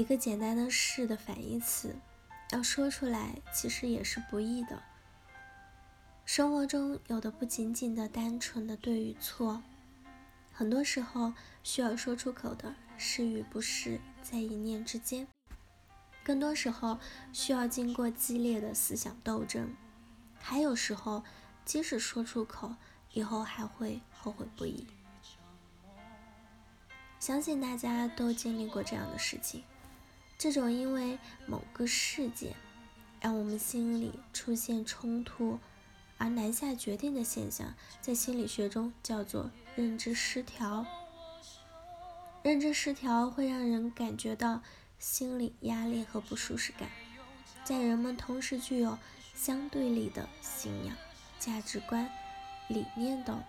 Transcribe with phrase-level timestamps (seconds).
[0.00, 1.94] 一个简单的“是”的反义词，
[2.52, 4.82] 要说出来其实也是不易的。
[6.24, 9.62] 生活中有的不仅仅的单纯的对与错，
[10.50, 15.28] 很多时候需要说出口的是与不是，在一念之间。
[16.24, 16.98] 更多时候
[17.34, 19.68] 需要经过激烈的思想斗争，
[20.38, 21.22] 还有时候
[21.66, 22.74] 即使说出口，
[23.12, 24.86] 以后还会后悔不已。
[27.18, 29.62] 相信大家都经历过这样的事情，
[30.40, 32.56] 这种因为某个事件
[33.20, 35.58] 让我们心里出现冲突
[36.16, 40.86] 而难下决定的现象，在心理学中叫做认知失调。
[42.42, 44.62] 认知失调会让人感觉到。
[44.98, 46.90] 心理压力和不舒适感，
[47.64, 48.98] 在人们同时具有
[49.34, 50.94] 相对立的信仰、
[51.38, 52.06] 价值观、
[52.68, 53.42] 理念等，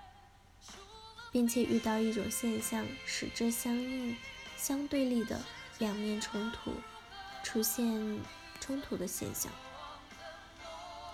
[1.30, 4.16] 并且遇到一种现象，使这相应、
[4.56, 5.42] 相对立的
[5.82, 6.76] 两面冲突，
[7.44, 8.20] 出现
[8.60, 9.52] 冲突的现象。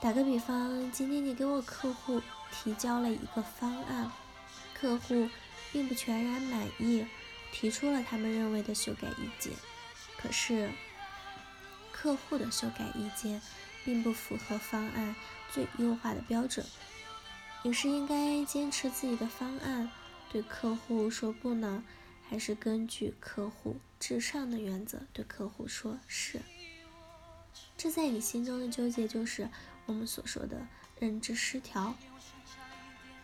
[0.01, 4.11] 打个比方，今天你给我客户提交了一个方案，
[4.73, 5.29] 客户
[5.71, 7.07] 并不全然满意，
[7.53, 9.53] 提出了他们认为的修改意见。
[10.17, 10.69] 可是，
[11.93, 13.41] 客户的修改意见
[13.85, 15.15] 并不符合方案
[15.49, 16.65] 最优化的标准。
[17.63, 19.89] 你是应该坚持自己的方案，
[20.29, 21.85] 对客户说不呢，
[22.29, 26.41] 还是根据客户至上的原则对客户说是？
[27.77, 29.49] 这在你心中的纠结，就是
[29.85, 30.67] 我们所说的
[30.99, 31.95] 认知失调。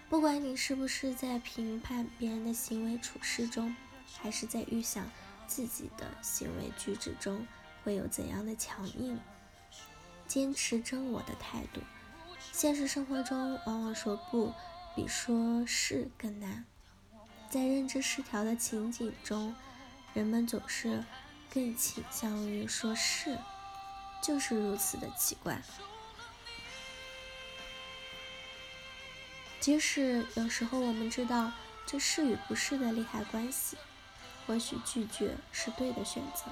[0.09, 3.75] 不管你是不是在评判别人的行为处事中，
[4.21, 5.09] 还是在预想。
[5.45, 7.45] 自己的行为举止中
[7.83, 9.19] 会有怎样的强硬、
[10.25, 11.81] 坚持真我的态度？
[12.51, 14.51] 现实生活中，往往说不
[14.95, 16.65] 比说是更难。
[17.53, 19.55] 在认知失调的情景中，
[20.15, 21.03] 人们总是
[21.51, 23.37] 更倾向于说是，
[24.23, 25.61] 就是如此的奇怪。
[29.59, 31.51] 即使有时候我们知道
[31.85, 33.77] 这是与不是的利害关系。
[34.47, 36.45] 或许拒绝是对的选择，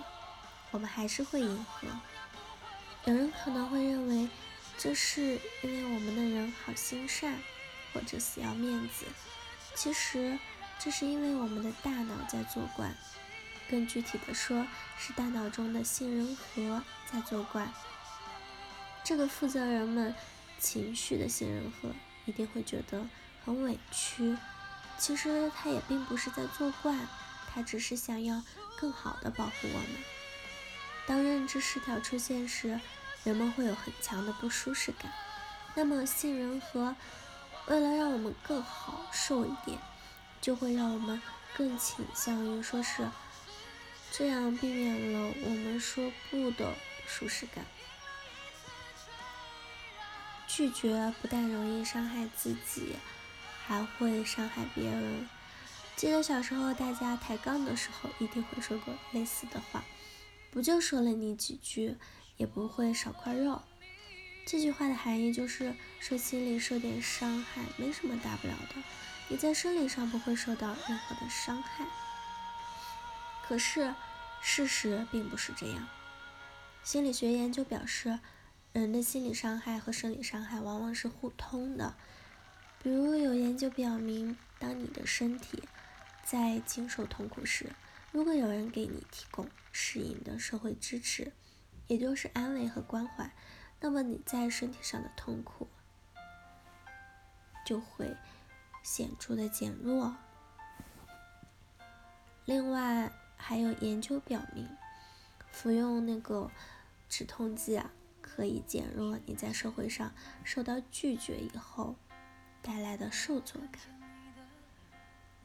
[0.69, 1.87] 我们还是会迎合。
[3.05, 4.29] 有人可能会认为，
[4.77, 7.39] 这是因为我们的人好心善，
[7.91, 9.07] 或者死要面子。
[9.75, 10.37] 其实，
[10.83, 12.91] 这是因为我们的大脑在作怪。
[13.69, 14.65] 更具体的说，
[14.97, 17.71] 是大脑中的杏仁核在作怪。
[19.03, 20.15] 这个负责人们
[20.57, 21.89] 情绪的杏仁核
[22.25, 23.05] 一定会觉得
[23.45, 24.35] 很委屈。
[24.97, 26.95] 其实，他也并不是在作怪。
[27.53, 28.41] 他只是想要
[28.77, 29.87] 更好的保护我们。
[31.05, 32.79] 当认知失调出现时，
[33.23, 35.11] 人们会有很强的不舒适感。
[35.75, 36.95] 那么杏仁核
[37.67, 39.77] 为了让我们更好受一点，
[40.41, 41.21] 就会让我们
[41.55, 43.07] 更倾向于说是，
[44.11, 46.73] 这样避免了我们说不的
[47.07, 47.63] 舒适感。
[50.47, 52.95] 拒绝不但容易伤害自己，
[53.65, 55.29] 还会伤害别人。
[55.95, 59.85] 记得小时候大家抬杠的时候，一定会说过类似的话，
[60.49, 61.95] 不就说了你几句，
[62.37, 63.61] 也不会少块肉。
[64.45, 68.81] 这句话的含义就是说心里受点伤害没什么大不了的，
[69.31, 71.85] 你在生理上不会受到任何的伤害。
[73.47, 73.95] 可是
[74.41, 75.87] 事实并不是这样。
[76.83, 78.19] 心理学研究表示，
[78.73, 81.95] 人的心理伤害和生理伤害往往是互通的。
[82.83, 85.63] 比如有研究表明，当你的身体
[86.25, 87.71] 在经受痛苦时，
[88.11, 91.31] 如果有人给你提供适应的社会支持，
[91.87, 93.31] 也就是安慰和关怀，
[93.79, 95.69] 那么你在身体上的痛苦
[97.65, 98.13] 就会
[98.83, 100.15] 显著的减弱。
[102.45, 104.67] 另外，还有研究表明，
[105.51, 106.49] 服用那个
[107.07, 110.11] 止痛剂啊，可以减弱你在社会上
[110.43, 111.95] 受到拒绝以后
[112.61, 113.81] 带来的受挫感。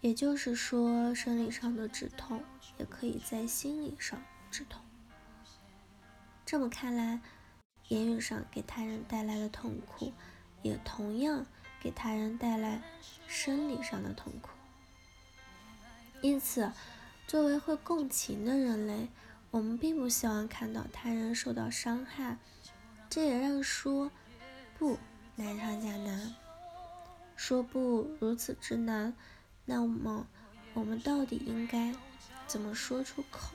[0.01, 2.43] 也就是说，生理上的止痛
[2.79, 4.83] 也可以在心理上止痛。
[6.45, 7.21] 这么看来，
[7.89, 10.13] 言语上给他人带来的痛苦，
[10.63, 11.45] 也同样
[11.87, 12.83] 给他人带来
[13.29, 14.51] 生理上的痛苦。
[16.21, 16.73] 因此，
[17.29, 19.07] 作为会共情的人类，
[19.53, 22.39] 我们并不希望看到他人受到伤害。
[23.09, 24.11] 这也让说
[24.77, 24.99] 不
[25.37, 26.35] 难上加难。
[27.37, 29.15] 说不如此之难。
[29.65, 30.27] 那么，
[30.75, 31.95] 我们到底应该
[32.49, 33.53] 怎么说出口？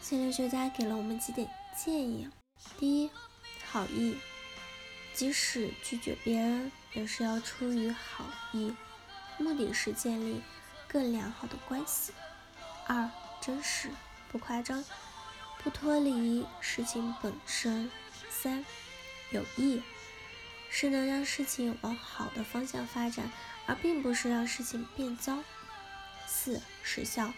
[0.00, 2.30] 心理学家给了我们几点建议：
[2.78, 3.10] 第一，
[3.66, 4.16] 好意，
[5.20, 8.74] 即使拒绝别人，也是要出于好意，
[9.36, 10.40] 目的是建立
[10.88, 12.10] 更良好的关系；
[12.86, 13.90] 二，真实，
[14.32, 14.82] 不夸张，
[15.62, 17.90] 不脱离事情本身。
[18.30, 18.64] 三，
[19.30, 19.82] 有益，
[20.70, 23.30] 是能让事情往好的方向发展，
[23.66, 25.44] 而并不是让事情变糟。
[26.26, 27.34] 四，时效，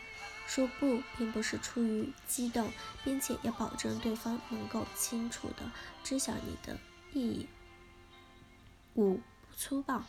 [0.46, 5.68] 说不并不是出于激动，并且要保证对方能够清楚的
[6.04, 6.78] 知晓你的
[7.12, 7.48] 意义。
[8.94, 9.20] 五，
[9.56, 10.04] 粗暴。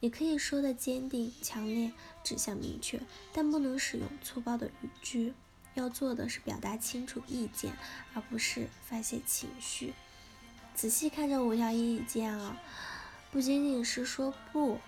[0.00, 1.92] 你可以说的坚定、强烈、
[2.22, 3.00] 指向明确，
[3.32, 5.34] 但不能使用粗暴的语句。
[5.74, 7.72] 要做的是表达清楚意见，
[8.14, 9.94] 而不是发泄情绪。
[10.74, 12.58] 仔细看这五条意见啊，
[13.30, 14.78] 不仅仅是说不，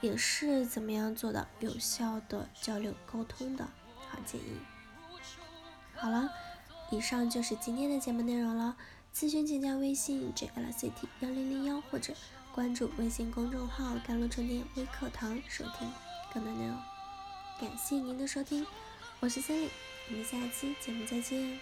[0.00, 3.68] 也是怎么样做到有效的交流沟通的
[4.08, 4.58] 好建议。
[5.94, 6.30] 好了，
[6.90, 8.76] 以上就是今天的节目内容了。
[9.14, 10.90] 咨询请加微信 jlct
[11.20, 12.14] 幺零零幺或者。
[12.58, 15.88] 关注微信公众号“甘露春天微课堂”，收听
[16.34, 16.76] 更多内容。
[17.60, 18.66] 感谢您的收听，
[19.20, 19.68] 我是森 y
[20.08, 21.56] 我们下期节目再见。